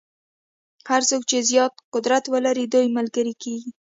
هر 0.89 1.01
څوک 1.09 1.21
چې 1.29 1.37
زیات 1.49 1.73
قدرت 1.93 2.23
ولري 2.33 2.65
دوی 2.73 2.87
ملګري 2.97 3.33
کېږي. 3.43 3.69